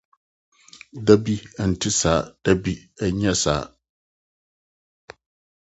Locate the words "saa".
1.99-2.19, 3.43-3.61